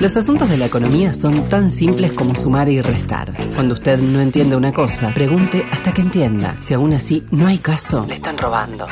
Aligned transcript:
Los 0.00 0.16
asuntos 0.16 0.48
de 0.48 0.56
la 0.56 0.64
economía 0.64 1.12
son 1.12 1.46
tan 1.50 1.68
simples 1.68 2.12
como 2.12 2.34
sumar 2.34 2.70
y 2.70 2.80
restar. 2.80 3.34
Cuando 3.54 3.74
usted 3.74 3.98
no 4.00 4.22
entiende 4.22 4.56
una 4.56 4.72
cosa, 4.72 5.12
pregunte 5.12 5.62
hasta 5.70 5.92
que 5.92 6.00
entienda. 6.00 6.56
Si 6.60 6.72
aún 6.72 6.94
así 6.94 7.26
no 7.30 7.46
hay 7.46 7.58
caso, 7.58 8.06
le 8.08 8.14
están 8.14 8.38
robando. 8.38 8.86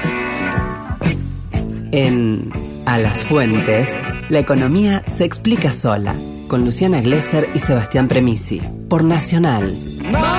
En 1.92 2.52
A 2.84 2.98
las 2.98 3.22
Fuentes, 3.22 3.88
la 4.28 4.40
economía 4.40 5.02
se 5.06 5.24
explica 5.24 5.72
sola, 5.72 6.14
con 6.46 6.66
Luciana 6.66 7.00
Glesser 7.00 7.48
y 7.54 7.58
Sebastián 7.58 8.06
Premisi, 8.06 8.60
por 8.90 9.02
Nacional. 9.02 9.74
Qué 10.02 10.37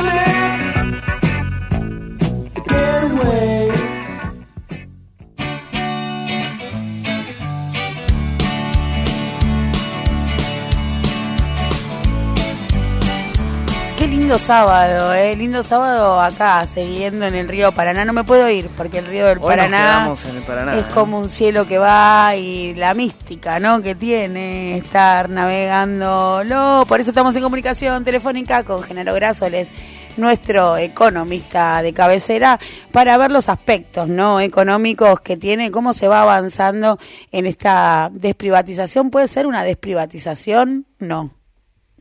lindo 14.29 14.45
sábado, 14.45 15.13
eh. 15.15 15.35
Lindo 15.35 15.63
sábado 15.63 16.21
acá, 16.21 16.63
siguiendo 16.67 17.25
en 17.25 17.33
el 17.33 17.47
río 17.47 17.71
Paraná. 17.71 18.05
No 18.05 18.13
me 18.13 18.23
puedo 18.23 18.47
ir 18.47 18.69
porque 18.77 18.99
el 18.99 19.07
río 19.07 19.25
del 19.25 19.39
Hoy 19.39 19.41
nos 19.41 19.49
Paraná 19.55 19.77
quedamos 19.77 20.25
en 20.25 20.37
el 20.37 20.43
Paraná, 20.43 20.77
es 20.77 20.85
¿eh? 20.85 20.89
como 20.93 21.17
un 21.17 21.29
cielo 21.29 21.65
que 21.65 21.79
va 21.79 22.35
y 22.35 22.75
la 22.75 22.93
mística, 22.93 23.59
¿no? 23.59 23.81
Que 23.81 23.95
tiene 23.95 24.77
estar 24.77 25.31
navegándolo. 25.31 26.85
Por 26.87 26.99
eso 26.99 27.09
estamos 27.09 27.35
en 27.37 27.41
comunicación 27.41 28.03
telefónica 28.03 28.63
con 28.63 28.83
Genaro 28.83 29.15
Grasoles, 29.15 29.69
nuestro 30.17 30.77
economista 30.77 31.81
de 31.81 31.91
cabecera, 31.93 32.59
para 32.91 33.17
ver 33.17 33.31
los 33.31 33.49
aspectos, 33.49 34.07
¿no? 34.07 34.39
Económicos 34.41 35.21
que 35.21 35.37
tiene, 35.37 35.71
cómo 35.71 35.91
se 35.93 36.07
va 36.07 36.21
avanzando 36.21 36.99
en 37.31 37.47
esta 37.47 38.11
desprivatización. 38.13 39.09
¿Puede 39.09 39.27
ser 39.27 39.47
una 39.47 39.63
desprivatización? 39.63 40.85
No. 40.99 41.31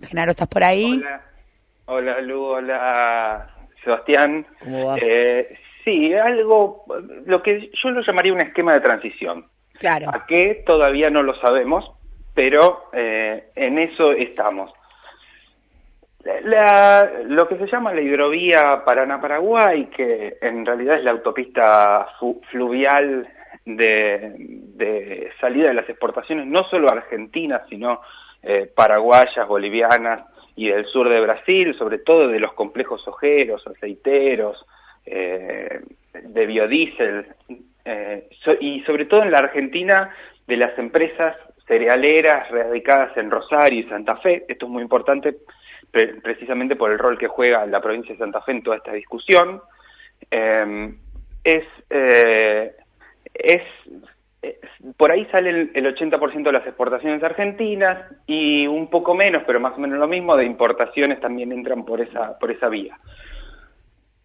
Genaro, 0.03 0.33
¿estás 0.33 0.47
por 0.47 0.63
ahí? 0.63 0.93
Hola, 0.93 1.28
hola 1.89 2.21
Lu, 2.21 2.45
hola 2.45 3.49
Sebastián. 3.83 4.47
¿Cómo 4.61 4.87
va? 4.87 4.97
Eh, 5.01 5.59
sí, 5.85 6.15
algo, 6.15 6.85
lo 7.27 7.43
que 7.43 7.71
yo 7.73 7.91
lo 7.91 8.03
llamaría 8.03 8.33
un 8.33 8.41
esquema 8.41 8.73
de 8.75 8.81
transición. 8.81 9.47
Claro. 9.79 10.09
¿A 10.13 10.27
qué? 10.27 10.63
Todavía 10.67 11.11
no 11.11 11.23
lo 11.23 11.35
sabemos, 11.37 11.91
pero 12.35 12.91
eh, 12.93 13.51
en 13.55 13.79
eso 13.79 14.13
estamos. 14.13 14.73
La- 16.45 17.11
lo 17.25 17.49
que 17.49 17.57
se 17.57 17.67
llama 17.67 17.95
la 17.95 18.01
hidrovía 18.03 18.85
Paraná-Paraguay, 18.85 19.87
que 19.87 20.37
en 20.43 20.67
realidad 20.67 20.97
es 20.99 21.05
la 21.05 21.13
autopista 21.13 22.09
fluvial 22.51 23.29
de, 23.65 24.35
de 24.37 25.31
salida 25.41 25.69
de 25.69 25.75
las 25.75 25.89
exportaciones, 25.89 26.47
no 26.47 26.65
solo 26.65 26.91
argentinas, 26.91 27.63
sino 27.69 28.03
eh, 28.43 28.71
paraguayas, 28.75 29.47
bolivianas 29.47 30.23
y 30.59 30.69
del 30.71 30.87
sur 30.87 31.09
de 31.09 31.21
Brasil, 31.21 31.75
sobre 31.79 31.99
todo 31.99 32.27
de 32.27 32.41
los 32.41 32.53
complejos 32.55 33.07
ojeros, 33.07 33.65
aceiteros, 33.67 34.67
eh, 35.07 35.81
de 36.21 36.47
biodiesel, 36.47 37.27
eh, 37.85 38.29
y 38.61 38.81
sobre 38.81 39.05
todo 39.07 39.23
en 39.23 39.31
la 39.31 39.39
Argentina 39.39 40.13
de 40.49 40.57
las 40.57 40.77
empresas 40.79 41.37
cerealeras 41.69 42.51
radicadas 42.51 43.17
en 43.17 43.31
Rosario 43.31 43.81
y 43.81 43.89
Santa 43.89 44.17
Fe. 44.17 44.45
Esto 44.49 44.67
es 44.67 44.73
muy 44.73 44.83
importante 44.83 45.37
pre- 45.93 46.21
precisamente 46.21 46.75
por 46.75 46.91
el 46.91 46.99
rol 46.99 47.19
que 47.19 47.29
juega 47.29 47.65
la 47.67 47.81
provincia 47.81 48.15
de 48.15 48.19
Santa 48.19 48.43
Fe 48.43 48.53
en 48.53 48.63
toda 48.65 48.79
esta 48.79 48.93
discusión. 48.93 49.63
Eh, 50.31 50.93
es, 51.45 51.67
es- 51.89 53.63
por 54.99 55.13
ahí 55.13 55.27
sale 55.31 55.51
el, 55.51 55.71
el 55.75 55.95
80% 55.95 56.43
de 56.43 56.53
las 56.53 56.67
exportaciones 56.67 57.23
argentinas 57.23 58.03
y 58.27 58.67
un 58.67 58.91
poco 58.91 59.15
menos, 59.15 59.45
pero 59.47 59.61
más 59.61 59.73
o 59.77 59.81
menos 59.81 59.97
lo 59.99 60.09
mismo, 60.09 60.37
de 60.37 60.45
importaciones 60.45 61.21
también 61.21 61.53
entran 61.53 61.85
por 61.85 62.01
esa, 62.01 62.37
por 62.37 62.51
esa 62.51 62.69
vía. 62.69 62.99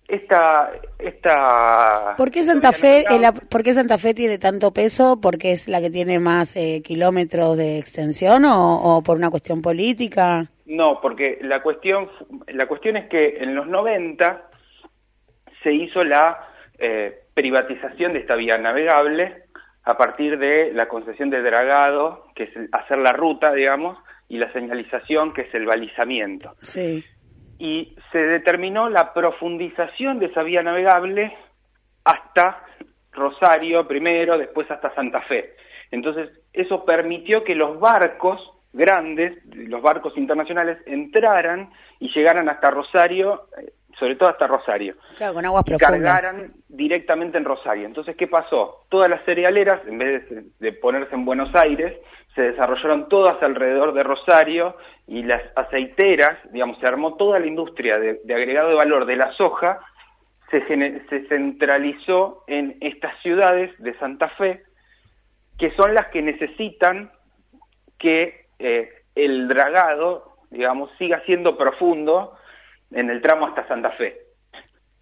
Esta, 0.07 0.71
esta 0.97 2.15
¿Por 2.17 2.31
qué 2.31 2.43
Santa 2.43 2.71
Fe, 2.71 3.05
por 3.49 3.64
qué 3.64 3.73
Santa 3.75 3.99
Fe 3.99 4.15
tiene 4.15 4.39
tanto 4.39 4.73
peso? 4.73 5.21
¿Porque 5.21 5.52
es 5.52 5.67
la 5.67 5.80
que 5.80 5.92
tiene 5.92 6.20
más 6.20 6.55
eh, 6.55 6.81
kilómetros 6.83 7.55
de 7.55 7.77
extensión 7.77 8.43
o, 8.43 8.98
o 8.98 9.03
por 9.03 9.17
una 9.17 9.30
cuestión 9.30 9.61
política? 9.61 10.45
No, 10.65 10.99
porque 11.02 11.37
la 11.42 11.61
cuestión, 11.61 12.09
la 12.48 12.65
cuestión 12.65 12.98
es 12.98 13.08
que 13.09 13.37
en 13.42 13.53
los 13.53 13.67
90 13.67 14.49
se 15.61 15.71
hizo 15.71 16.03
la 16.03 16.48
eh, 16.80 17.25
privatización 17.36 18.14
de 18.14 18.19
esta 18.19 18.36
vía 18.36 18.58
navegable 18.58 19.42
a 19.83 19.98
partir 19.98 20.38
de 20.38 20.71
la 20.73 20.88
concesión 20.88 21.30
de 21.30 21.42
dragado, 21.42 22.27
que 22.36 22.44
es 22.44 22.52
hacer 22.71 22.99
la 22.99 23.14
ruta, 23.14 23.54
digamos, 23.54 23.98
y 24.30 24.38
la 24.38 24.52
señalización, 24.54 25.33
que 25.33 25.42
es 25.42 25.54
el 25.54 25.66
balizamiento. 25.66 26.55
Sí. 26.61 27.04
Y 27.60 27.95
se 28.11 28.26
determinó 28.26 28.89
la 28.89 29.14
profundización 29.14 30.20
de 30.20 30.27
esa 30.27 30.43
vía 30.43 30.64
navegable 30.64 31.36
hasta 32.04 32.66
Rosario 33.11 33.88
primero, 33.88 34.38
después 34.38 34.70
hasta 34.72 34.93
Santa 34.95 35.22
Fe. 35.22 35.55
Entonces, 35.92 36.30
eso 36.52 36.83
permitió 36.86 37.43
que 37.43 37.55
los 37.55 37.80
barcos 37.80 38.42
grandes, 38.73 39.38
los 39.45 39.82
barcos 39.82 40.17
internacionales, 40.17 40.80
entraran 40.88 41.72
y 41.99 42.11
llegaran 42.11 42.49
hasta 42.49 42.72
Rosario, 42.72 43.48
eh, 43.61 43.72
sobre 44.03 44.17
todo 44.17 44.30
hasta 44.30 44.47
Rosario 44.47 44.95
Claro, 45.15 45.33
con 45.36 45.45
aguas 45.45 45.64
y 45.65 45.69
profundas. 45.77 46.21
cargaran 46.21 46.53
directamente 46.67 47.37
en 47.37 47.45
Rosario. 47.45 47.86
Entonces, 47.86 48.17
¿qué 48.17 48.27
pasó? 48.27 48.83
Todas 48.89 49.09
las 49.09 49.23
cerealeras, 49.23 49.80
en 49.87 49.97
vez 49.97 50.30
de, 50.30 50.43
de 50.59 50.73
ponerse 50.73 51.15
en 51.15 51.23
Buenos 51.23 51.55
Aires, 51.55 51.93
se 52.36 52.42
desarrollaron 52.42 53.08
todas 53.08 53.42
alrededor 53.42 53.93
de 53.93 54.03
Rosario 54.03 54.75
y 55.08 55.23
las 55.23 55.42
aceiteras, 55.55 56.37
digamos, 56.52 56.80
se 56.80 56.87
armó 56.87 57.15
toda 57.15 57.39
la 57.39 57.45
industria 57.45 57.97
de, 57.97 58.19
de 58.25 58.33
agregado 58.36 58.67
de 58.69 58.75
valor 58.75 59.05
de 59.05 59.15
la 59.15 59.31
soja, 59.33 59.80
se 60.52 61.25
centralizó 61.30 62.43
en 62.47 62.77
estas 62.81 63.17
ciudades 63.21 63.71
de 63.80 63.97
Santa 63.99 64.27
Fe, 64.30 64.63
que 65.58 65.71
son 65.75 65.93
las 65.93 66.08
que 66.08 66.21
necesitan 66.21 67.11
que 67.97 68.47
eh, 68.59 68.89
el 69.15 69.47
dragado, 69.47 70.36
digamos, 70.52 70.89
siga 70.97 71.21
siendo 71.25 71.58
profundo 71.58 72.33
en 72.93 73.09
el 73.09 73.21
tramo 73.21 73.48
hasta 73.48 73.67
Santa 73.67 73.92
Fe. 73.92 74.17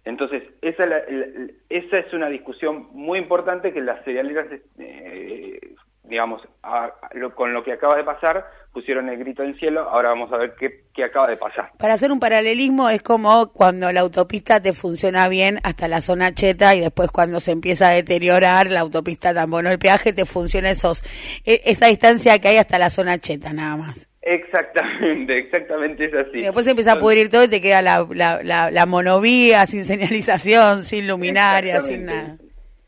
Entonces, 0.04 0.42
esa, 0.62 0.82
es 0.84 0.88
la- 0.90 0.98
la- 1.08 1.26
esa 1.68 1.98
es 1.98 2.12
una 2.12 2.28
discusión 2.28 2.88
muy 2.92 3.18
importante 3.20 3.72
que 3.72 3.80
las 3.80 4.04
cerealeras, 4.04 4.46
eh, 4.78 5.60
digamos, 6.02 6.42
a- 6.64 6.90
lo- 7.12 7.32
con 7.34 7.52
lo 7.54 7.62
que 7.62 7.72
acaba 7.72 7.96
de 7.96 8.02
pasar, 8.02 8.44
pusieron 8.72 9.08
el 9.08 9.18
grito 9.18 9.44
en 9.44 9.50
el 9.50 9.58
cielo, 9.60 9.82
ahora 9.88 10.08
vamos 10.08 10.32
a 10.32 10.38
ver 10.38 10.54
qué, 10.58 10.84
qué 10.92 11.04
acaba 11.04 11.28
de 11.28 11.36
pasar. 11.36 11.70
Para 11.78 11.94
hacer 11.94 12.10
un 12.10 12.18
paralelismo 12.18 12.88
es 12.88 13.00
como 13.02 13.52
cuando 13.52 13.92
la 13.92 14.00
autopista 14.00 14.60
te 14.60 14.72
funciona 14.72 15.28
bien 15.28 15.60
hasta 15.62 15.86
la 15.86 16.00
zona 16.00 16.32
cheta 16.32 16.74
y 16.74 16.80
después 16.80 17.10
cuando 17.12 17.38
se 17.38 17.52
empieza 17.52 17.88
a 17.88 17.92
deteriorar 17.92 18.70
la 18.72 18.80
autopista 18.80 19.32
tan 19.32 19.50
bueno 19.50 19.70
el 19.70 19.78
peaje 19.78 20.12
te 20.12 20.24
funciona 20.24 20.70
esos 20.70 21.04
e- 21.44 21.62
esa 21.64 21.86
distancia 21.86 22.38
que 22.40 22.48
hay 22.48 22.56
hasta 22.56 22.78
la 22.78 22.90
zona 22.90 23.18
cheta 23.18 23.52
nada 23.52 23.76
más. 23.76 24.08
Exactamente, 24.22 25.36
exactamente 25.36 26.04
es 26.04 26.14
así. 26.14 26.38
Y 26.38 26.42
después 26.42 26.64
se 26.64 26.70
empieza 26.70 26.92
a 26.92 26.98
pudrir 26.98 27.28
todo 27.28 27.44
y 27.44 27.48
te 27.48 27.60
queda 27.60 27.82
la, 27.82 28.06
la, 28.10 28.40
la, 28.42 28.70
la 28.70 28.86
monovía 28.86 29.66
sin 29.66 29.84
señalización, 29.84 30.84
sin 30.84 31.08
luminaria, 31.08 31.80
sin 31.80 32.06
nada. 32.06 32.36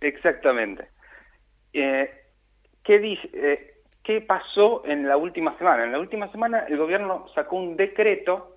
Exactamente. 0.00 0.86
Exactamente. 0.86 0.88
Eh, 1.72 2.10
¿qué, 2.84 2.98
dice, 3.00 3.28
eh, 3.32 3.70
¿Qué 4.04 4.20
pasó 4.20 4.84
en 4.86 5.08
la 5.08 5.16
última 5.16 5.56
semana? 5.58 5.84
En 5.84 5.92
la 5.92 5.98
última 5.98 6.30
semana 6.30 6.66
el 6.68 6.76
gobierno 6.76 7.26
sacó 7.34 7.56
un 7.56 7.76
decreto 7.76 8.56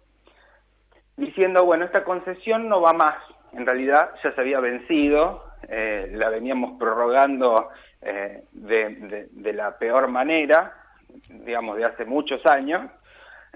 diciendo, 1.16 1.66
bueno, 1.66 1.86
esta 1.86 2.04
concesión 2.04 2.70
no 2.70 2.82
va 2.82 2.94
más. 2.94 3.16
En 3.54 3.66
realidad 3.66 4.12
ya 4.24 4.34
se 4.36 4.42
había 4.42 4.60
vencido, 4.60 5.44
eh, 5.70 6.10
la 6.14 6.30
veníamos 6.30 6.78
prorrogando 6.78 7.70
eh, 8.02 8.44
de, 8.52 8.90
de- 8.90 9.28
de 9.32 9.54
la 9.54 9.78
peor 9.80 10.10
manera, 10.10 10.74
digamos, 11.30 11.78
de 11.78 11.86
hace 11.86 12.06
muchos 12.06 12.46
años. 12.46 12.90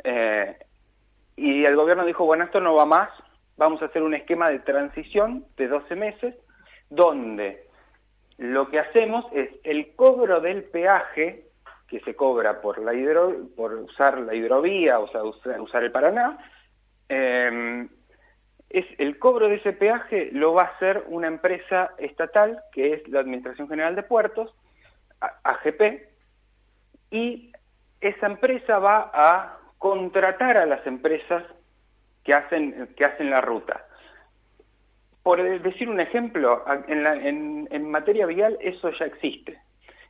Eh, 0.03 0.57
y 1.35 1.65
el 1.65 1.75
gobierno 1.75 2.05
dijo, 2.05 2.25
bueno, 2.25 2.43
esto 2.43 2.59
no 2.59 2.75
va 2.75 2.85
más, 2.85 3.09
vamos 3.57 3.81
a 3.81 3.85
hacer 3.85 4.03
un 4.03 4.13
esquema 4.13 4.49
de 4.49 4.59
transición 4.59 5.45
de 5.57 5.67
12 5.67 5.95
meses, 5.95 6.35
donde 6.89 7.65
lo 8.37 8.69
que 8.69 8.79
hacemos 8.79 9.25
es 9.33 9.49
el 9.63 9.95
cobro 9.95 10.41
del 10.41 10.63
peaje 10.63 11.45
que 11.87 11.99
se 12.01 12.15
cobra 12.15 12.61
por 12.61 12.79
la 12.79 12.93
hidro, 12.93 13.35
por 13.55 13.73
usar 13.73 14.19
la 14.19 14.33
hidrovía, 14.33 14.99
o 14.99 15.07
sea, 15.09 15.23
usar, 15.23 15.83
el 15.83 15.91
Paraná, 15.91 16.37
eh, 17.09 17.87
es 18.71 18.85
el 18.97 19.19
cobro 19.19 19.49
de 19.49 19.55
ese 19.55 19.73
peaje 19.73 20.29
lo 20.31 20.53
va 20.53 20.63
a 20.63 20.75
hacer 20.75 21.03
una 21.09 21.27
empresa 21.27 21.91
estatal 21.97 22.61
que 22.71 22.93
es 22.93 23.07
la 23.09 23.19
Administración 23.19 23.67
General 23.67 23.95
de 23.95 24.03
Puertos, 24.03 24.53
AGP, 25.19 26.07
y 27.11 27.50
esa 28.01 28.25
empresa 28.25 28.80
va 28.80 29.12
a 29.13 29.57
contratar 29.77 30.57
a 30.57 30.65
las 30.65 30.86
empresas 30.86 31.44
que 32.24 32.33
hacen 32.33 32.89
que 32.95 33.06
hacen 33.06 33.30
la 33.30 33.42
ruta. 33.42 33.86
Por 35.24 35.42
decir 35.62 35.88
un 35.88 36.00
ejemplo, 36.00 36.63
en, 36.88 37.92
materia 37.92 38.25
vial 38.25 38.57
eso 38.59 38.89
ya 38.92 39.06
existe. 39.06 39.59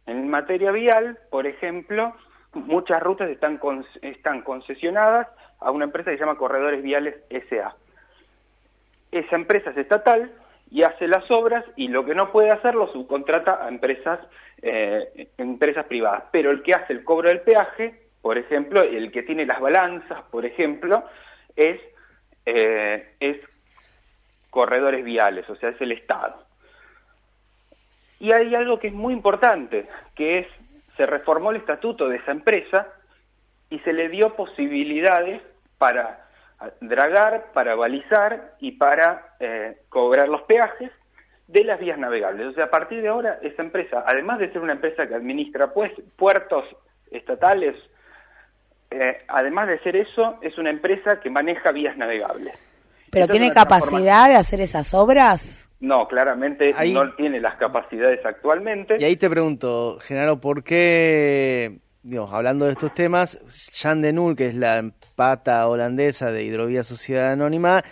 En 0.05 0.29
materia 0.29 0.71
vial, 0.71 1.19
por 1.29 1.45
ejemplo, 1.45 2.15
muchas 2.53 3.03
rutas 3.03 3.29
están, 3.29 3.59
están 4.01 4.41
concesionadas 4.41 5.27
a 5.59 5.71
una 5.71 5.85
empresa 5.85 6.11
que 6.11 6.17
se 6.17 6.23
llama 6.23 6.37
Corredores 6.37 6.81
Viales 6.81 7.15
SA. 7.49 7.75
Esa 9.11 9.35
empresa 9.35 9.71
es 9.71 9.77
estatal 9.77 10.31
y 10.69 10.83
hace 10.83 11.07
las 11.07 11.29
obras 11.29 11.65
y 11.75 11.89
lo 11.89 12.05
que 12.05 12.15
no 12.15 12.31
puede 12.31 12.49
hacerlo 12.49 12.87
subcontrata 12.93 13.65
a 13.65 13.67
empresas, 13.67 14.19
eh, 14.61 15.29
empresas 15.37 15.85
privadas. 15.85 16.25
Pero 16.31 16.51
el 16.51 16.61
que 16.63 16.73
hace 16.73 16.93
el 16.93 17.03
cobro 17.03 17.29
del 17.29 17.41
peaje, 17.41 17.99
por 18.21 18.37
ejemplo, 18.37 18.81
el 18.81 19.11
que 19.11 19.23
tiene 19.23 19.45
las 19.45 19.59
balanzas, 19.59 20.21
por 20.23 20.45
ejemplo, 20.45 21.03
es, 21.55 21.79
eh, 22.45 23.15
es 23.19 23.37
corredores 24.49 25.03
viales, 25.03 25.49
o 25.49 25.55
sea, 25.55 25.69
es 25.69 25.81
el 25.81 25.91
Estado. 25.91 26.45
Y 28.19 28.31
hay 28.31 28.53
algo 28.53 28.79
que 28.79 28.89
es 28.89 28.93
muy 28.93 29.13
importante, 29.13 29.87
que 30.13 30.39
es, 30.39 30.47
se 30.95 31.05
reformó 31.07 31.49
el 31.51 31.57
estatuto 31.57 32.07
de 32.07 32.17
esa 32.17 32.31
empresa 32.31 32.87
y 33.69 33.79
se 33.79 33.93
le 33.93 34.09
dio 34.09 34.35
posibilidades 34.35 35.41
para 35.79 36.27
dragar, 36.81 37.51
para 37.53 37.73
balizar 37.73 38.53
y 38.59 38.73
para 38.73 39.35
eh, 39.39 39.81
cobrar 39.89 40.29
los 40.29 40.43
peajes 40.43 40.91
de 41.51 41.63
las 41.63 41.79
vías 41.79 41.97
navegables. 41.97 42.47
O 42.47 42.53
sea, 42.53 42.65
a 42.65 42.69
partir 42.69 43.01
de 43.01 43.09
ahora, 43.09 43.39
esa 43.41 43.61
empresa, 43.61 44.03
además 44.05 44.39
de 44.39 44.51
ser 44.51 44.61
una 44.61 44.73
empresa 44.73 45.07
que 45.07 45.15
administra 45.15 45.73
pues, 45.73 45.91
puertos 46.15 46.65
estatales, 47.11 47.75
eh, 48.89 49.19
además 49.27 49.67
de 49.67 49.79
ser 49.79 49.95
eso, 49.95 50.37
es 50.41 50.57
una 50.57 50.69
empresa 50.69 51.19
que 51.19 51.29
maneja 51.29 51.71
vías 51.71 51.97
navegables. 51.97 52.53
¿Pero 53.11 53.27
tiene 53.27 53.51
capacidad 53.51 54.29
de 54.29 54.35
hacer 54.35 54.61
esas 54.61 54.93
obras? 54.93 55.69
No, 55.81 56.07
claramente 56.07 56.73
no 56.93 57.13
tiene 57.15 57.41
las 57.41 57.55
capacidades 57.55 58.25
actualmente. 58.25 58.97
Y 58.99 59.03
ahí 59.03 59.17
te 59.17 59.29
pregunto, 59.29 59.97
Genaro, 59.99 60.39
¿por 60.39 60.63
qué, 60.63 61.79
digamos, 62.03 62.31
hablando 62.31 62.65
de 62.65 62.73
estos 62.73 62.93
temas, 62.93 63.39
Jan 63.73 64.01
de 64.01 64.13
Null, 64.13 64.35
que 64.35 64.47
es 64.47 64.55
la 64.55 64.91
pata 65.15 65.67
holandesa 65.67 66.31
de 66.31 66.43
Hidrovía 66.43 66.83
Sociedad 66.83 67.31
Anónima, 67.31 67.83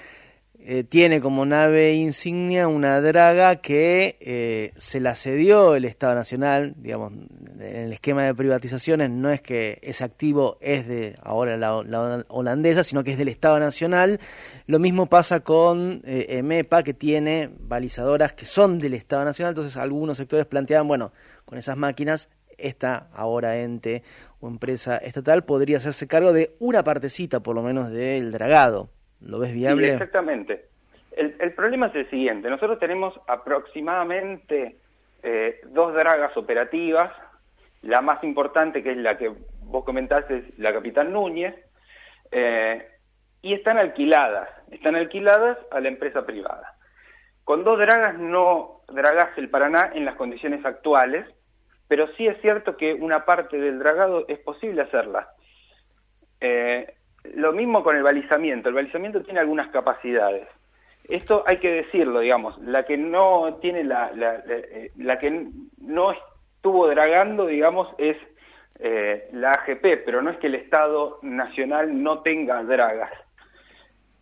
eh, 0.61 0.83
tiene 0.83 1.21
como 1.21 1.45
nave 1.45 1.93
insignia 1.93 2.67
una 2.67 2.99
draga 2.99 3.55
que 3.55 4.17
eh, 4.19 4.73
se 4.75 4.99
la 4.99 5.15
cedió 5.15 5.73
el 5.75 5.85
Estado 5.85 6.15
Nacional, 6.15 6.73
digamos, 6.77 7.13
en 7.59 7.75
el 7.75 7.93
esquema 7.93 8.23
de 8.23 8.35
privatizaciones 8.35 9.09
no 9.09 9.31
es 9.31 9.41
que 9.41 9.79
ese 9.81 10.03
activo 10.03 10.57
es 10.59 10.85
de 10.85 11.17
ahora 11.23 11.55
la, 11.55 12.25
holandesa, 12.27 12.83
sino 12.83 13.05
que 13.05 13.13
es 13.13 13.17
del 13.17 13.29
Estado 13.29 13.57
Nacional. 13.57 14.19
Lo 14.67 14.79
mismo 14.79 15.05
pasa 15.05 15.39
con 15.39 16.01
eh, 16.05 16.25
EMEPA, 16.27 16.83
que 16.83 16.93
tiene 16.93 17.49
balizadoras 17.57 18.33
que 18.33 18.45
son 18.45 18.79
del 18.79 18.95
Estado 18.95 19.23
Nacional, 19.23 19.51
entonces 19.51 19.77
algunos 19.77 20.17
sectores 20.17 20.45
planteaban, 20.45 20.89
bueno, 20.89 21.13
con 21.45 21.57
esas 21.57 21.77
máquinas, 21.77 22.27
esta 22.57 23.07
ahora 23.13 23.57
ente 23.59 24.03
o 24.41 24.49
empresa 24.49 24.97
estatal 24.97 25.45
podría 25.45 25.77
hacerse 25.77 26.05
cargo 26.05 26.33
de 26.33 26.55
una 26.59 26.83
partecita, 26.83 27.39
por 27.39 27.55
lo 27.55 27.63
menos, 27.63 27.91
del 27.91 28.33
dragado. 28.33 28.89
¿Lo 29.21 29.39
ves 29.39 29.53
viable? 29.53 29.91
exactamente. 29.91 30.65
El, 31.11 31.35
el, 31.39 31.53
problema 31.53 31.87
es 31.87 31.95
el 31.95 32.09
siguiente. 32.09 32.49
Nosotros 32.49 32.79
tenemos 32.79 33.19
aproximadamente 33.27 34.77
eh, 35.23 35.59
dos 35.67 35.93
dragas 35.93 36.35
operativas. 36.37 37.11
La 37.81 38.01
más 38.01 38.23
importante, 38.23 38.83
que 38.83 38.91
es 38.91 38.97
la 38.97 39.17
que 39.17 39.31
vos 39.61 39.83
comentaste, 39.83 40.37
es 40.37 40.59
la 40.59 40.73
Capitán 40.73 41.11
Núñez. 41.11 41.55
Eh, 42.31 42.87
y 43.41 43.53
están 43.53 43.77
alquiladas. 43.77 44.49
Están 44.71 44.95
alquiladas 44.95 45.57
a 45.71 45.79
la 45.79 45.87
empresa 45.87 46.25
privada. 46.25 46.75
Con 47.43 47.63
dos 47.63 47.79
dragas 47.79 48.17
no 48.17 48.81
dragas 48.89 49.37
el 49.37 49.49
Paraná 49.49 49.91
en 49.93 50.05
las 50.05 50.15
condiciones 50.15 50.63
actuales, 50.65 51.25
pero 51.87 52.07
sí 52.15 52.27
es 52.27 52.39
cierto 52.41 52.77
que 52.77 52.93
una 52.93 53.25
parte 53.25 53.57
del 53.57 53.79
dragado 53.79 54.25
es 54.27 54.39
posible 54.39 54.81
hacerla. 54.83 55.29
Eh, 56.41 56.93
lo 57.35 57.53
mismo 57.53 57.83
con 57.83 57.95
el 57.95 58.03
balizamiento. 58.03 58.69
El 58.69 58.75
balizamiento 58.75 59.21
tiene 59.21 59.39
algunas 59.39 59.69
capacidades. 59.69 60.47
Esto 61.09 61.43
hay 61.47 61.57
que 61.57 61.71
decirlo, 61.71 62.19
digamos. 62.19 62.57
La 62.59 62.83
que 62.83 62.97
no 62.97 63.57
tiene 63.61 63.83
la, 63.83 64.11
la, 64.13 64.43
eh, 64.47 64.91
que 65.19 65.47
no 65.79 66.11
estuvo 66.11 66.87
dragando, 66.87 67.47
digamos, 67.47 67.87
es 67.97 68.15
eh, 68.79 69.27
la 69.33 69.51
AGP, 69.51 70.05
pero 70.05 70.21
no 70.21 70.29
es 70.29 70.37
que 70.37 70.47
el 70.47 70.55
Estado 70.55 71.19
Nacional 71.23 72.01
no 72.03 72.19
tenga 72.19 72.63
dragas. 72.63 73.11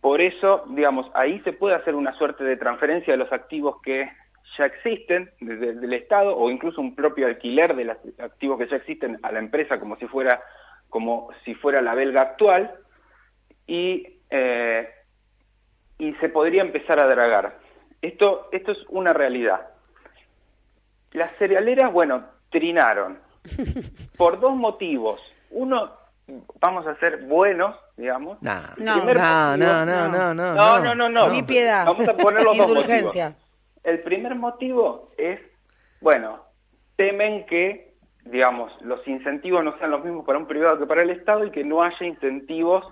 Por 0.00 0.20
eso, 0.20 0.64
digamos, 0.68 1.10
ahí 1.14 1.40
se 1.40 1.52
puede 1.52 1.74
hacer 1.74 1.94
una 1.94 2.14
suerte 2.14 2.44
de 2.44 2.56
transferencia 2.56 3.12
de 3.12 3.18
los 3.18 3.32
activos 3.32 3.82
que 3.82 4.10
ya 4.56 4.64
existen 4.64 5.30
desde 5.40 5.70
el 5.70 5.92
Estado 5.92 6.36
o 6.36 6.50
incluso 6.50 6.80
un 6.80 6.94
propio 6.94 7.26
alquiler 7.26 7.76
de 7.76 7.84
los 7.84 7.96
activos 8.18 8.58
que 8.58 8.68
ya 8.68 8.76
existen 8.76 9.18
a 9.22 9.30
la 9.30 9.40
empresa 9.40 9.78
como 9.78 9.96
si 9.96 10.06
fuera 10.06 10.40
como 10.88 11.28
si 11.44 11.54
fuera 11.54 11.82
la 11.82 11.94
belga 11.94 12.22
actual 12.22 12.72
y, 13.68 14.04
eh, 14.30 14.88
y 15.98 16.12
se 16.14 16.28
podría 16.30 16.62
empezar 16.62 16.98
a 16.98 17.06
dragar. 17.06 17.58
Esto, 18.02 18.48
esto 18.50 18.72
es 18.72 18.78
una 18.88 19.12
realidad. 19.12 19.68
Las 21.12 21.30
cerealeras, 21.36 21.92
bueno, 21.92 22.24
trinaron 22.50 23.18
por 24.16 24.40
dos 24.40 24.56
motivos. 24.56 25.20
Uno, 25.50 25.92
vamos 26.60 26.86
a 26.86 26.96
ser 26.96 27.24
buenos, 27.26 27.76
digamos. 27.96 28.42
No, 28.42 28.54
no, 28.78 29.04
no, 29.04 29.56
no, 29.56 29.84
no, 29.84 30.34
no, 30.34 30.94
no, 30.94 31.08
no, 31.08 31.28
Ni 31.28 31.42
piedad. 31.42 31.86
Vamos 31.86 32.08
a 32.08 32.16
poner 32.16 32.42
los 32.42 32.56
dos 32.56 32.68
motivos. 32.68 33.16
El 33.84 34.00
primer 34.00 34.34
motivo 34.34 35.10
es, 35.16 35.40
bueno, 36.00 36.40
temen 36.96 37.46
que, 37.46 37.94
digamos, 38.24 38.72
los 38.82 39.06
incentivos 39.06 39.64
no 39.64 39.76
sean 39.78 39.90
los 39.90 40.04
mismos 40.04 40.24
para 40.26 40.38
un 40.38 40.46
privado 40.46 40.78
que 40.78 40.86
para 40.86 41.02
el 41.02 41.10
Estado 41.10 41.46
y 41.46 41.50
que 41.50 41.64
no 41.64 41.82
haya 41.82 42.06
incentivos 42.06 42.84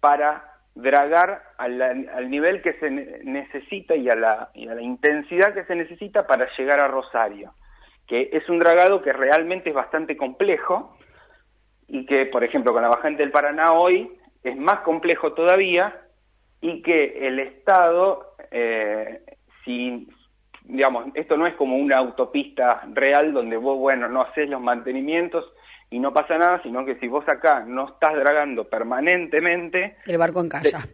para 0.00 0.58
dragar 0.74 1.42
al, 1.56 2.30
nivel 2.30 2.62
que 2.62 2.74
se 2.74 2.90
necesita 2.90 3.96
y 3.96 4.08
a, 4.08 4.14
la, 4.14 4.50
y 4.54 4.68
a 4.68 4.74
la 4.74 4.82
intensidad 4.82 5.52
que 5.52 5.64
se 5.64 5.74
necesita 5.74 6.26
para 6.26 6.48
llegar 6.56 6.78
a 6.78 6.86
Rosario, 6.86 7.52
que 8.06 8.30
es 8.32 8.48
un 8.48 8.60
dragado 8.60 9.02
que 9.02 9.12
realmente 9.12 9.70
es 9.70 9.74
bastante 9.74 10.16
complejo 10.16 10.96
y 11.88 12.06
que, 12.06 12.26
por 12.26 12.44
ejemplo, 12.44 12.72
con 12.72 12.82
la 12.82 12.88
bajante 12.88 13.22
del 13.22 13.32
Paraná 13.32 13.72
hoy 13.72 14.12
es 14.44 14.56
más 14.56 14.80
complejo 14.80 15.32
todavía 15.32 16.00
y 16.60 16.82
que 16.82 17.26
el 17.26 17.40
Estado, 17.40 18.34
eh, 18.52 19.22
si, 19.64 20.08
digamos, 20.62 21.06
esto 21.14 21.36
no 21.36 21.46
es 21.46 21.54
como 21.54 21.76
una 21.76 21.96
autopista 21.96 22.82
real 22.92 23.32
donde 23.32 23.56
vos, 23.56 23.76
bueno, 23.78 24.08
no 24.08 24.22
haces 24.22 24.48
los 24.48 24.60
mantenimientos 24.60 25.44
y 25.90 25.98
no 25.98 26.12
pasa 26.12 26.36
nada, 26.38 26.62
sino 26.62 26.84
que 26.84 26.96
si 26.96 27.08
vos 27.08 27.26
acá 27.28 27.64
no 27.66 27.88
estás 27.88 28.14
dragando 28.14 28.64
permanentemente... 28.64 29.96
El 30.06 30.18
barco 30.18 30.40
en 30.40 30.48
casa. 30.48 30.86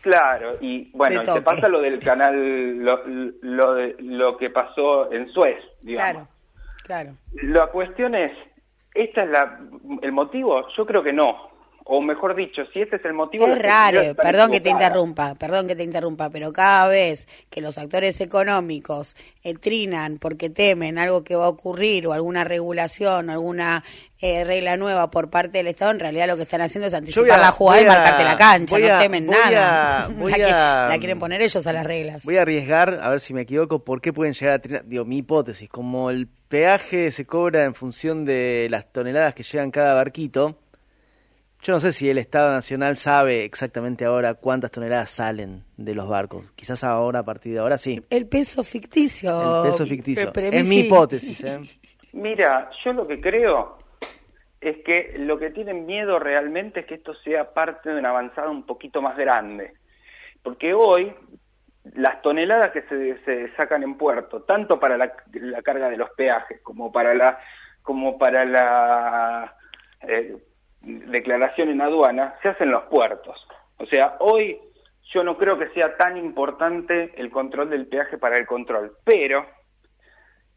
claro, 0.00 0.52
y 0.60 0.90
bueno, 0.92 1.22
y 1.22 1.26
te 1.26 1.42
pasa 1.42 1.68
lo 1.68 1.80
del 1.80 1.98
canal, 1.98 2.78
lo, 2.78 3.02
lo, 3.06 3.74
lo 3.98 4.36
que 4.36 4.50
pasó 4.50 5.12
en 5.12 5.28
Suez, 5.30 5.58
digamos. 5.82 6.28
Claro, 6.84 7.14
claro. 7.32 7.52
La 7.52 7.66
cuestión 7.66 8.14
es, 8.14 8.32
¿esta 8.94 9.24
es 9.24 9.30
la, 9.30 9.60
el 10.02 10.12
motivo? 10.12 10.66
Yo 10.76 10.86
creo 10.86 11.02
que 11.02 11.12
no 11.12 11.47
o 11.90 12.02
mejor 12.02 12.36
dicho, 12.36 12.62
si 12.70 12.82
este 12.82 12.96
es 12.96 13.04
el 13.06 13.14
motivo... 13.14 13.46
Es 13.46 13.58
raro, 13.58 14.14
perdón 14.14 14.50
que 14.50 14.60
te 14.60 14.68
interrumpa, 14.68 15.34
perdón 15.36 15.66
que 15.66 15.74
te 15.74 15.82
interrumpa, 15.82 16.28
pero 16.28 16.52
cada 16.52 16.86
vez 16.86 17.26
que 17.48 17.62
los 17.62 17.78
actores 17.78 18.20
económicos 18.20 19.16
trinan 19.62 20.18
porque 20.18 20.50
temen 20.50 20.98
algo 20.98 21.24
que 21.24 21.34
va 21.34 21.46
a 21.46 21.48
ocurrir 21.48 22.06
o 22.06 22.12
alguna 22.12 22.44
regulación 22.44 23.30
o 23.30 23.32
alguna 23.32 23.84
eh, 24.20 24.44
regla 24.44 24.76
nueva 24.76 25.10
por 25.10 25.30
parte 25.30 25.56
del 25.58 25.68
Estado, 25.68 25.92
en 25.92 26.00
realidad 26.00 26.26
lo 26.26 26.36
que 26.36 26.42
están 26.42 26.60
haciendo 26.60 26.88
es 26.88 26.92
anticipar 26.92 27.38
la 27.38 27.52
jugada 27.52 27.80
y 27.80 27.86
marcarte 27.86 28.24
la 28.24 28.36
cancha, 28.36 28.78
no 28.78 28.98
temen 28.98 29.26
nada. 29.26 30.08
la, 30.90 30.98
quieren 30.98 31.18
poner 31.18 31.40
ellos 31.40 31.66
a 31.66 31.72
las 31.72 31.86
reglas. 31.86 32.22
Voy 32.22 32.36
a 32.36 32.42
arriesgar, 32.42 32.98
a 33.00 33.08
ver 33.08 33.20
si 33.20 33.32
me 33.32 33.40
equivoco, 33.40 33.82
por 33.82 34.02
qué 34.02 34.12
pueden 34.12 34.34
llegar 34.34 34.56
a 34.56 34.58
trinar, 34.58 34.84
digo, 34.84 35.06
mi 35.06 35.16
hipótesis, 35.18 35.70
como 35.70 36.10
el 36.10 36.28
peaje 36.48 37.12
se 37.12 37.24
cobra 37.24 37.64
en 37.64 37.74
función 37.74 38.26
de 38.26 38.66
las 38.68 38.92
toneladas 38.92 39.32
que 39.32 39.42
llegan 39.42 39.70
cada 39.70 39.94
barquito, 39.94 40.58
yo 41.62 41.72
no 41.72 41.80
sé 41.80 41.92
si 41.92 42.08
el 42.08 42.18
Estado 42.18 42.52
Nacional 42.52 42.96
sabe 42.96 43.44
exactamente 43.44 44.04
ahora 44.04 44.34
cuántas 44.34 44.70
toneladas 44.70 45.10
salen 45.10 45.64
de 45.76 45.94
los 45.94 46.08
barcos. 46.08 46.50
Quizás 46.52 46.84
ahora, 46.84 47.20
a 47.20 47.24
partir 47.24 47.54
de 47.54 47.58
ahora, 47.58 47.78
sí. 47.78 48.02
El 48.10 48.28
peso 48.28 48.62
ficticio. 48.62 49.62
El 49.62 49.70
peso 49.70 49.86
ficticio. 49.86 50.32
Es 50.34 50.66
mi 50.66 50.80
hipótesis. 50.80 51.42
¿eh? 51.44 51.60
Mira, 52.12 52.70
yo 52.84 52.92
lo 52.92 53.06
que 53.06 53.20
creo 53.20 53.78
es 54.60 54.78
que 54.84 55.14
lo 55.18 55.38
que 55.38 55.50
tienen 55.50 55.86
miedo 55.86 56.18
realmente 56.18 56.80
es 56.80 56.86
que 56.86 56.94
esto 56.94 57.14
sea 57.22 57.52
parte 57.52 57.90
de 57.90 57.98
una 57.98 58.10
avanzada 58.10 58.50
un 58.50 58.64
poquito 58.64 59.02
más 59.02 59.16
grande. 59.16 59.74
Porque 60.42 60.72
hoy 60.72 61.12
las 61.94 62.22
toneladas 62.22 62.70
que 62.70 62.82
se, 62.82 63.18
se 63.24 63.54
sacan 63.56 63.82
en 63.82 63.96
puerto, 63.96 64.42
tanto 64.42 64.78
para 64.78 64.96
la, 64.96 65.12
carga 65.62 65.88
de 65.88 65.96
los 65.96 66.10
peajes 66.10 66.60
como 66.62 66.92
para 66.92 67.14
la 67.14 67.38
como 67.82 68.18
para 68.18 68.44
la 68.44 69.56
eh, 70.02 70.36
declaración 70.80 71.68
en 71.70 71.80
aduana 71.80 72.36
se 72.42 72.48
hace 72.48 72.64
en 72.64 72.70
los 72.70 72.84
puertos. 72.84 73.46
O 73.78 73.86
sea, 73.86 74.16
hoy 74.20 74.58
yo 75.12 75.24
no 75.24 75.36
creo 75.36 75.58
que 75.58 75.68
sea 75.70 75.96
tan 75.96 76.16
importante 76.16 77.12
el 77.16 77.30
control 77.30 77.70
del 77.70 77.86
peaje 77.86 78.18
para 78.18 78.36
el 78.36 78.46
control, 78.46 78.96
pero 79.04 79.46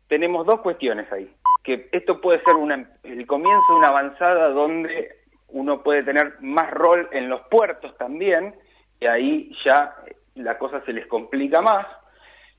tenemos 0.07 0.45
dos 0.45 0.61
cuestiones 0.61 1.11
ahí. 1.11 1.33
que 1.63 1.89
esto 1.91 2.19
puede 2.19 2.41
ser 2.43 2.55
el 3.03 3.27
comienzo 3.27 3.65
de 3.69 3.77
una 3.77 3.89
avanzada 3.89 4.49
donde 4.49 5.15
uno 5.49 5.83
puede 5.83 6.03
tener 6.03 6.37
más 6.41 6.71
rol 6.71 7.07
en 7.11 7.29
los 7.29 7.41
puertos 7.49 7.95
también, 7.97 8.55
y 8.99 9.05
ahí 9.05 9.51
ya 9.65 9.95
la 10.35 10.57
cosa 10.57 10.81
se 10.85 10.93
les 10.93 11.05
complica 11.07 11.61
más. 11.61 11.85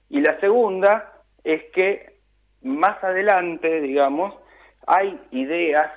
Y 0.08 0.20
la 0.20 0.38
segunda 0.40 1.12
es 1.42 1.64
que 1.72 2.20
más 2.62 3.02
adelante, 3.02 3.80
digamos, 3.80 4.34
hay 4.86 5.18
ideas 5.30 5.90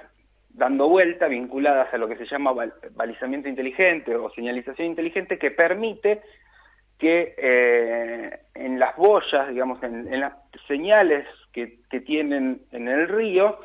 dando 0.56 0.88
vuelta 0.88 1.28
vinculadas 1.28 1.94
a 1.94 1.98
lo 1.98 2.08
que 2.08 2.16
se 2.16 2.26
llama 2.26 2.54
balizamiento 2.92 3.50
inteligente 3.50 4.16
o 4.16 4.30
señalización 4.32 4.88
inteligente 4.88 5.38
que 5.38 5.52
permite 5.52 6.22
que 6.98 7.36
eh, 7.38 8.40
en 8.54 8.80
las 8.80 8.96
boyas, 8.96 9.50
digamos, 9.50 9.84
en, 9.84 10.20
las 10.20 10.34
señales 10.68 11.28
que, 11.52 11.80
que, 11.90 12.00
tienen 12.00 12.62
en 12.72 12.88
el 12.88 13.10
río, 13.10 13.60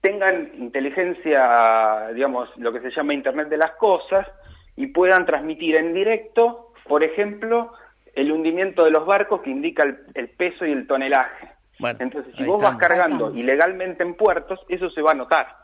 tengan 0.00 0.52
inteligencia, 0.58 2.10
digamos, 2.14 2.48
lo 2.58 2.72
que 2.72 2.80
se 2.80 2.90
llama 2.90 3.12
Internet 3.12 3.48
de 3.48 3.56
las 3.56 3.72
Cosas, 3.72 4.28
y 4.76 4.88
puedan 4.88 5.26
transmitir 5.26 5.76
en 5.76 5.94
directo, 5.94 6.72
por 6.84 7.02
ejemplo, 7.02 7.72
el 8.14 8.30
hundimiento 8.30 8.84
de 8.84 8.90
los 8.92 9.04
barcos 9.04 9.40
que 9.42 9.50
indica 9.50 9.82
el, 10.14 10.28
peso 10.30 10.64
y 10.64 10.72
el 10.72 10.86
tonelaje. 10.86 11.50
Entonces, 11.98 12.32
si 12.36 12.44
vos 12.44 12.62
vas 12.62 12.76
cargando 12.76 13.32
ilegalmente 13.34 14.04
en 14.04 14.14
puertos, 14.14 14.60
eso 14.68 14.88
se 14.90 15.02
va 15.02 15.10
a 15.10 15.14
notar. 15.14 15.63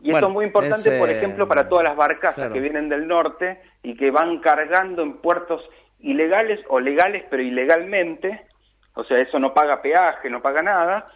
Y 0.00 0.10
eso 0.10 0.26
es 0.26 0.32
muy 0.32 0.44
importante, 0.44 0.98
por 0.98 1.10
ejemplo, 1.10 1.48
para 1.48 1.68
todas 1.68 1.84
las 1.84 1.96
barcazas 1.96 2.52
que 2.52 2.60
vienen 2.60 2.88
del 2.88 3.06
norte 3.06 3.60
y 3.82 3.96
que 3.96 4.10
van 4.10 4.40
cargando 4.40 5.02
en 5.02 5.14
puertos 5.14 5.62
ilegales 6.00 6.60
o 6.68 6.80
legales, 6.80 7.24
pero 7.30 7.42
ilegalmente. 7.42 8.46
O 8.94 9.04
sea, 9.04 9.18
eso 9.18 9.38
no 9.38 9.54
paga 9.54 9.82
peaje, 9.82 10.30
no 10.30 10.42
paga 10.42 10.62
nada, 10.62 11.08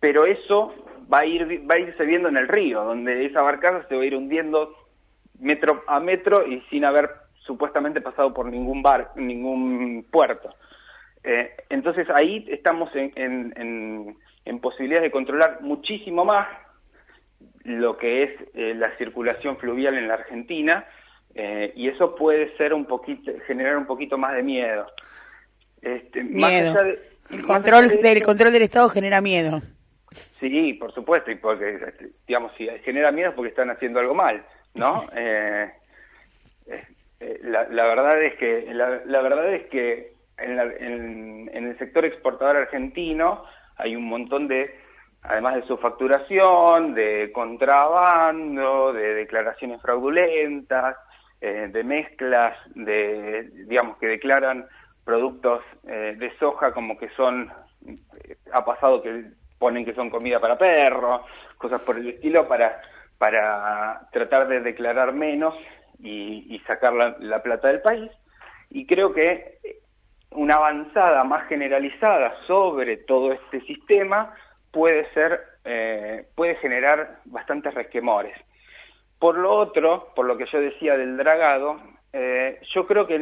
pero 0.00 0.24
eso 0.24 0.74
va 1.12 1.20
a 1.20 1.26
ir 1.26 1.68
va 1.68 1.76
a 1.76 1.78
irse 1.78 2.04
viendo 2.04 2.28
en 2.28 2.36
el 2.36 2.48
río, 2.48 2.84
donde 2.84 3.26
esa 3.26 3.42
barcaza 3.42 3.86
se 3.88 3.96
va 3.96 4.02
a 4.02 4.06
ir 4.06 4.14
hundiendo 4.14 4.74
metro 5.38 5.82
a 5.86 6.00
metro 6.00 6.46
y 6.46 6.60
sin 6.70 6.84
haber 6.84 7.10
supuestamente 7.38 8.00
pasado 8.00 8.34
por 8.34 8.46
ningún 8.46 8.82
bar, 8.82 9.12
ningún 9.14 10.06
puerto. 10.10 10.54
Eh, 11.22 11.50
entonces 11.68 12.08
ahí 12.10 12.44
estamos 12.48 12.88
en, 12.94 13.12
en, 13.16 14.16
en, 14.44 14.60
posibilidades 14.60 15.04
de 15.04 15.10
controlar 15.10 15.60
muchísimo 15.60 16.24
más 16.24 16.46
lo 17.66 17.96
que 17.96 18.22
es 18.22 18.30
eh, 18.54 18.74
la 18.74 18.96
circulación 18.96 19.56
fluvial 19.58 19.96
en 19.96 20.08
la 20.08 20.14
Argentina 20.14 20.86
eh, 21.34 21.72
y 21.76 21.88
eso 21.88 22.14
puede 22.14 22.56
ser 22.56 22.72
un 22.72 22.86
poquito 22.86 23.32
generar 23.46 23.76
un 23.76 23.86
poquito 23.86 24.16
más 24.16 24.34
de 24.34 24.42
miedo. 24.42 24.86
Este, 25.82 26.24
miedo. 26.24 26.74
el 27.30 27.42
control 27.42 27.88
del 28.00 28.22
control 28.22 28.52
del 28.52 28.62
Estado 28.62 28.88
genera 28.88 29.20
miedo. 29.20 29.60
Sí, 30.40 30.72
por 30.74 30.92
supuesto, 30.94 31.30
y 31.30 31.34
porque 31.36 31.74
este, 31.74 32.10
digamos 32.26 32.52
si 32.56 32.66
genera 32.84 33.12
miedo 33.12 33.30
es 33.30 33.34
porque 33.34 33.50
están 33.50 33.70
haciendo 33.70 34.00
algo 34.00 34.14
mal. 34.14 34.44
¿no? 34.76 35.06
Eh, 35.16 35.70
eh, 36.68 36.84
eh, 37.20 37.40
la, 37.44 37.86
verdad 37.86 38.22
es 38.22 38.34
que 38.34 38.66
la, 38.72 39.20
verdad 39.22 39.54
es 39.54 39.66
que 39.68 40.12
en, 40.36 41.48
el 41.52 41.78
sector 41.78 42.04
exportador 42.04 42.56
argentino 42.56 43.44
hay 43.76 43.94
un 43.94 44.04
montón 44.04 44.48
de 44.48 44.74
además 45.28 45.56
de 45.56 45.66
su 45.66 45.76
facturación, 45.76 46.94
de 46.94 47.30
contrabando, 47.32 48.92
de 48.92 49.14
declaraciones 49.14 49.80
fraudulentas, 49.80 50.96
de 51.40 51.84
mezclas, 51.84 52.56
de 52.74 53.50
digamos 53.66 53.98
que 53.98 54.06
declaran 54.06 54.66
productos 55.04 55.62
de 55.82 56.32
soja 56.38 56.72
como 56.72 56.96
que 56.98 57.08
son 57.10 57.52
ha 58.52 58.64
pasado 58.64 59.02
que 59.02 59.26
ponen 59.58 59.84
que 59.84 59.94
son 59.94 60.10
comida 60.10 60.40
para 60.40 60.58
perros, 60.58 61.20
cosas 61.58 61.82
por 61.82 61.98
el 61.98 62.08
estilo 62.08 62.48
para 62.48 62.80
para 63.18 64.08
tratar 64.12 64.48
de 64.48 64.60
declarar 64.60 65.12
menos 65.12 65.54
y, 65.98 66.60
sacar 66.66 66.92
la, 66.92 67.42
plata 67.42 67.68
del 67.68 67.80
país. 67.80 68.10
Y 68.70 68.86
creo 68.86 69.12
que 69.12 69.58
una 70.30 70.56
avanzada 70.56 71.24
más 71.24 71.46
generalizada 71.48 72.34
sobre 72.46 72.98
todo 72.98 73.32
este 73.32 73.60
sistema 73.62 74.34
puede 74.76 75.10
ser, 75.14 75.40
eh, 75.64 76.26
puede 76.34 76.56
generar 76.56 77.20
bastantes 77.24 77.72
resquemores. 77.72 78.36
Por 79.18 79.38
lo 79.38 79.50
otro, 79.50 80.12
por 80.14 80.26
lo 80.26 80.36
que 80.36 80.44
yo 80.52 80.60
decía 80.60 80.98
del 80.98 81.16
dragado, 81.16 81.80
eh, 82.12 82.60
yo 82.74 82.86
creo 82.86 83.06
que, 83.06 83.16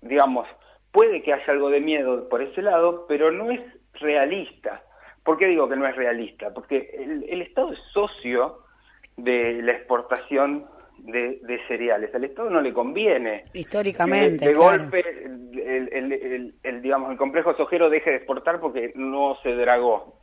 digamos, 0.00 0.48
puede 0.92 1.22
que 1.22 1.34
haya 1.34 1.52
algo 1.52 1.68
de 1.68 1.82
miedo 1.82 2.30
por 2.30 2.40
ese 2.40 2.62
lado, 2.62 3.04
pero 3.06 3.30
no 3.30 3.50
es 3.50 3.60
realista. 4.00 4.82
¿Por 5.22 5.36
qué 5.36 5.48
digo 5.48 5.68
que 5.68 5.76
no 5.76 5.86
es 5.86 5.94
realista? 5.94 6.54
Porque 6.54 6.88
el 7.28 7.42
Estado 7.42 7.74
es 7.74 7.78
socio 7.92 8.60
de 9.18 9.60
la 9.60 9.72
exportación 9.72 10.66
de, 11.00 11.60
cereales. 11.68 12.14
Al 12.14 12.24
Estado 12.24 12.48
no 12.48 12.62
le 12.62 12.72
conviene. 12.72 13.44
Históricamente. 13.52 14.48
de, 14.48 14.54
golpe, 14.54 15.04
el, 15.22 16.54
el, 16.62 16.82
digamos, 16.82 17.10
el 17.10 17.18
complejo 17.18 17.54
sojero 17.54 17.90
deje 17.90 18.08
de 18.08 18.16
exportar 18.16 18.60
porque 18.60 18.92
no 18.94 19.36
se 19.42 19.54
dragó. 19.54 20.15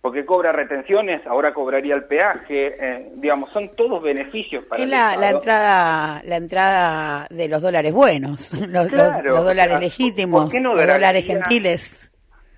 Porque 0.00 0.24
cobra 0.24 0.52
retenciones, 0.52 1.26
ahora 1.26 1.52
cobraría 1.52 1.92
el 1.94 2.04
peaje, 2.04 2.74
eh, 2.78 3.12
digamos, 3.16 3.52
son 3.52 3.76
todos 3.76 4.02
beneficios 4.02 4.64
para 4.64 4.82
es 4.82 4.88
la, 4.88 5.14
la 5.16 5.30
entrada 5.30 6.22
la 6.24 6.36
entrada 6.36 7.26
de 7.28 7.48
los 7.48 7.60
dólares 7.60 7.92
buenos, 7.92 8.50
los, 8.68 8.90
los, 8.90 9.44
dólares 9.44 9.78
legítimos, 9.78 10.52
los 10.54 10.86
dólares 10.86 11.26
gentiles. 11.26 12.10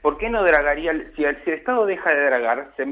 ¿Por 0.02 0.18
qué 0.18 0.30
no 0.30 0.42
dragaría? 0.44 0.92
Si 1.16 1.24
el, 1.24 1.36
si 1.44 1.50
el 1.50 1.58
Estado 1.58 1.86
deja 1.86 2.14
de 2.14 2.24
dragar, 2.26 2.72
se 2.76 2.84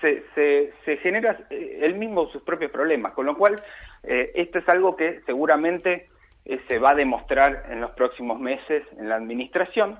se, 0.00 0.72
se, 0.84 0.96
genera 0.98 1.38
eh, 1.50 1.80
él 1.82 1.94
mismo 1.94 2.28
sus 2.28 2.42
propios 2.42 2.70
problemas, 2.70 3.12
con 3.12 3.26
lo 3.26 3.36
cual 3.36 3.56
eh, 4.02 4.32
esto 4.34 4.58
es 4.58 4.68
algo 4.68 4.96
que 4.96 5.20
seguramente 5.26 6.08
eh, 6.44 6.60
se 6.68 6.78
va 6.78 6.90
a 6.90 6.94
demostrar 6.94 7.66
en 7.70 7.80
los 7.80 7.92
próximos 7.92 8.38
meses 8.38 8.84
en 8.98 9.08
la 9.08 9.16
administración, 9.16 9.98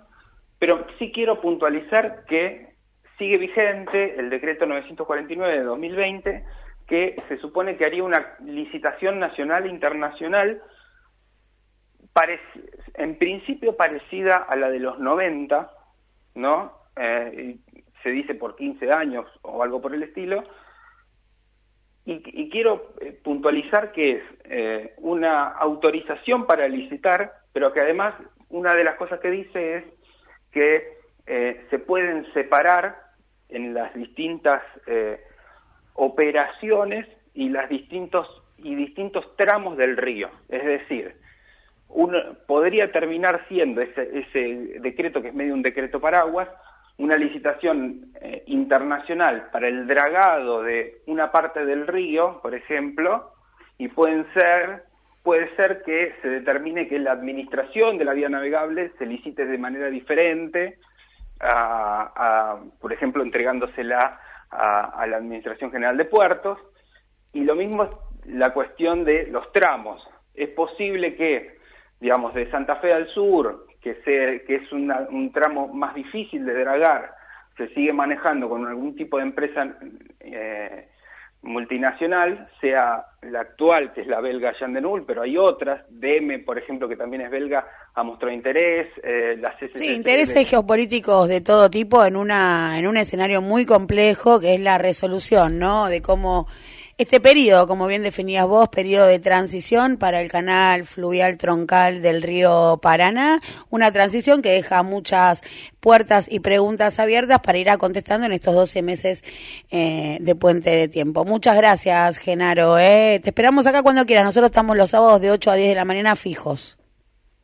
pero 0.59 0.87
sí 0.99 1.11
quiero 1.13 1.41
puntualizar 1.41 2.25
que 2.27 2.76
sigue 3.19 3.39
vigente 3.39 4.19
el 4.19 4.31
decreto 4.31 4.67
949 4.67 5.59
de 5.59 5.65
2020 5.65 6.45
que 6.87 7.17
se 7.29 7.39
supone 7.39 7.77
que 7.77 7.85
haría 7.85 8.05
una 8.05 8.37
licitación 8.45 9.19
nacional 9.19 9.67
e 9.67 9.71
internacional 9.71 10.63
en 12.95 13.19
principio 13.19 13.77
parecida 13.77 14.37
a 14.37 14.57
la 14.57 14.71
de 14.71 14.81
los 14.81 14.99
90, 14.99 15.71
¿no? 16.35 16.73
se 18.03 18.11
dice 18.11 18.35
por 18.35 18.57
15 18.57 18.91
años 18.91 19.27
o 19.43 19.63
algo 19.63 19.81
por 19.83 19.95
el 19.95 20.03
estilo. 20.03 20.45
Y, 22.07 22.49
quiero 22.51 22.95
eh, 23.01 23.19
puntualizar 23.23 23.91
que 23.91 24.13
es 24.13 24.23
eh, 24.45 24.95
una 24.99 25.49
autorización 25.49 26.47
para 26.47 26.69
licitar, 26.69 27.33
pero 27.53 27.73
que 27.73 27.81
además 27.81 28.15
una 28.49 28.75
de 28.75 28.85
las 28.85 28.95
cosas 28.95 29.19
que 29.19 29.31
dice 29.31 29.79
es 29.79 29.85
que 30.53 30.99
eh, 31.27 31.67
se 31.69 31.81
pueden 31.81 32.33
separar 32.33 33.06
en 33.49 33.75
las 33.75 33.95
distintas 33.95 34.63
operaciones 35.95 37.07
y 37.35 37.49
las 37.49 37.69
distintos 37.69 38.29
y 38.59 38.75
distintos 38.75 39.37
tramos 39.37 39.77
del 39.77 39.97
río. 39.97 40.31
Es 40.49 40.65
decir, 40.65 41.15
uno, 41.89 42.19
podría 42.47 42.91
terminar 42.91 43.45
siendo 43.49 43.81
ese, 43.81 44.19
ese 44.19 44.81
decreto 44.81 45.23
que 45.23 45.29
es 45.29 45.35
medio 45.35 45.55
un 45.55 45.63
decreto 45.63 46.01
paraguas, 46.01 46.49
una 46.99 47.17
licitación 47.17 48.13
eh, 48.21 48.43
internacional 48.47 49.49
para 49.53 49.69
el 49.69 49.87
dragado 49.87 50.63
de 50.63 51.03
una 51.07 51.31
parte 51.31 51.65
del 51.65 51.87
río, 51.87 52.41
por 52.43 52.55
ejemplo, 52.55 53.33
y 53.79 53.89
pueden 53.89 54.27
ser 54.33 54.85
puede 55.23 55.55
ser 55.57 55.83
que 55.83 56.15
se 56.23 56.29
determine 56.29 56.87
que 56.87 57.01
la 57.01 57.11
administración 57.11 57.99
de 57.99 58.05
la 58.05 58.13
vía 58.13 58.29
navegable 58.29 58.93
se 58.97 59.07
licite 59.07 59.45
de 59.45 59.59
manera 59.59 59.91
diferente, 59.91 60.79
a, 61.41 62.59
por 62.81 62.93
ejemplo, 62.93 63.23
entregándosela 63.23 64.21
a, 64.51 65.07
la 65.07 65.17
Administración 65.19 65.71
General 65.71 65.97
de 65.97 66.05
Puertos, 66.05 66.59
y 67.33 67.45
lo 67.45 67.55
mismo 67.55 67.85
es 67.85 67.91
la 68.27 68.53
cuestión 68.53 69.05
de 69.05 69.27
los 69.27 69.53
tramos. 69.53 70.03
Es 70.35 70.49
posible 70.51 71.17
que, 71.17 71.59
digamos, 72.01 72.35
de 72.35 72.51
Santa 72.51 72.77
Fe 72.77 72.93
al 72.93 73.09
sur, 73.09 73.67
que, 73.81 73.95
que 74.47 74.55
es 74.55 74.73
un 74.73 75.33
tramo 75.33 75.69
más 75.69 75.95
difícil 75.95 76.45
de 76.45 76.55
dragar, 76.55 77.17
se 77.57 77.69
sigue 77.69 77.93
manejando 77.93 78.49
con 78.49 78.67
algún 78.67 78.95
tipo 78.95 79.17
de 79.17 79.23
empresa 79.23 79.77
eh, 80.21 80.89
multinacional, 81.43 82.49
sea 82.61 83.07
la 83.23 83.41
actual, 83.41 83.93
que 83.93 84.03
es 84.03 84.07
la 84.07 84.21
belga 84.21 84.53
Yandenul, 84.59 85.05
pero 85.07 85.23
hay 85.23 85.37
otras, 85.37 85.83
DM, 85.89 86.45
por 86.45 86.59
ejemplo, 86.59 86.89
que 86.89 86.97
también 86.97 87.23
es 87.23 87.31
belga, 87.31 87.67
ha 87.95 88.03
mostrado 88.03 88.35
interés, 88.35 88.89
eh, 89.03 89.37
las 89.41 89.55
Sí, 89.73 89.95
intereses 89.95 90.49
geopolíticos 90.49 91.29
de 91.29 91.41
todo 91.41 91.71
tipo 91.71 92.05
en, 92.05 92.17
una, 92.17 92.79
en 92.79 92.87
un 92.87 92.97
escenario 92.97 93.41
muy 93.41 93.65
complejo, 93.65 94.41
que 94.41 94.55
es 94.55 94.61
la 94.61 94.79
resolución, 94.79 95.59
¿no?, 95.59 95.87
de 95.87 96.03
cómo 96.03 96.47
este 96.99 97.21
periodo, 97.21 97.69
como 97.69 97.87
bien 97.87 98.03
definías 98.03 98.47
vos, 98.47 98.71
periodo 98.71 99.07
de 99.07 99.19
transición 99.19 99.99
para 99.99 100.23
el 100.23 100.31
canal 100.31 100.85
fluvial 100.85 101.37
troncal 101.37 102.01
del 102.01 102.23
río 102.23 102.79
Paraná, 102.81 103.41
una 103.69 103.93
transición 103.93 104.41
que 104.41 104.51
deja 104.51 104.83
muchas 104.83 105.43
puertas 105.81 106.27
y 106.31 106.41
preguntas 106.41 106.99
abiertas 106.99 107.41
para 107.41 107.59
ir 107.59 107.69
a 107.69 107.77
contestando 107.77 108.25
en 108.25 108.33
estos 108.33 108.55
12 108.55 108.81
meses 108.81 109.25
eh, 109.71 110.17
de 110.21 110.35
puente 110.35 110.71
de 110.71 110.89
tiempo. 110.89 111.27
Muchas 111.27 111.59
gracias, 111.59 112.17
Genaro. 112.17 112.79
Eh. 112.79 113.21
Te 113.23 113.29
esperamos 113.29 113.67
acá 113.67 113.83
cuando 113.83 114.07
quieras. 114.07 114.25
Nosotros 114.25 114.49
estamos 114.49 114.75
los 114.75 114.91
sábados 114.91 115.21
de 115.21 115.31
8 115.31 115.51
a 115.51 115.55
10 115.55 115.69
de 115.69 115.75
la 115.75 115.85
mañana 115.85 116.17
fijos. 116.17 116.79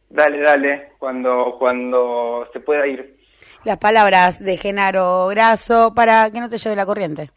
Dale, 0.08 0.40
dale, 0.40 0.92
cuando, 0.98 1.56
cuando 1.58 2.48
se 2.54 2.60
pueda 2.60 2.86
ir. 2.86 3.18
Las 3.64 3.76
palabras 3.76 4.42
de 4.42 4.56
Genaro 4.56 5.26
Graso 5.28 5.92
para 5.94 6.30
que 6.30 6.40
no 6.40 6.48
te 6.48 6.56
lleve 6.56 6.74
la 6.74 6.86
corriente. 6.86 7.30